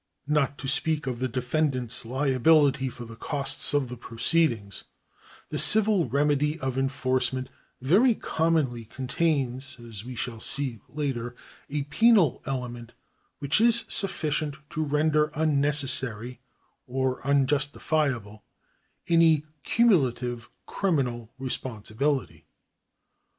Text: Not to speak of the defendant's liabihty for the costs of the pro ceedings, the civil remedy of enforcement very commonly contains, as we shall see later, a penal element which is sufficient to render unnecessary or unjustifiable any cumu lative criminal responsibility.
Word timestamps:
Not 0.25 0.57
to 0.57 0.67
speak 0.67 1.05
of 1.05 1.19
the 1.19 1.27
defendant's 1.27 2.05
liabihty 2.05 2.91
for 2.91 3.05
the 3.05 3.15
costs 3.15 3.71
of 3.71 3.87
the 3.87 3.95
pro 3.97 4.17
ceedings, 4.17 4.83
the 5.49 5.59
civil 5.59 6.09
remedy 6.09 6.59
of 6.59 6.75
enforcement 6.75 7.49
very 7.81 8.15
commonly 8.15 8.85
contains, 8.85 9.79
as 9.79 10.03
we 10.03 10.15
shall 10.15 10.39
see 10.39 10.79
later, 10.89 11.35
a 11.69 11.83
penal 11.83 12.41
element 12.47 12.93
which 13.37 13.61
is 13.61 13.85
sufficient 13.89 14.57
to 14.71 14.83
render 14.83 15.29
unnecessary 15.35 16.39
or 16.87 17.21
unjustifiable 17.23 18.43
any 19.07 19.45
cumu 19.63 20.01
lative 20.11 20.47
criminal 20.65 21.31
responsibility. 21.37 22.47